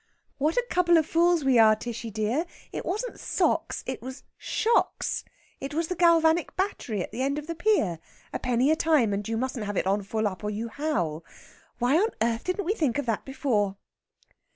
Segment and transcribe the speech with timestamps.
[0.39, 2.47] "What a couple of fools we are, Tishy dear!
[2.71, 5.23] It wasn't socks it was shocks.
[5.59, 7.99] It was the galvanic battery at the end of the pier.
[8.33, 11.23] A penny a time, and you mustn't have it on full up, or you howl.
[11.77, 13.77] Why on earth didn't we think of that before?"